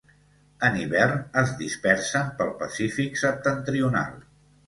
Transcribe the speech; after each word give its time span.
En 0.67 0.77
hivern 0.83 1.19
es 1.41 1.51
dispersen 1.59 2.33
pel 2.41 2.53
Pacífic 2.63 3.23
Septentrional. 3.25 4.19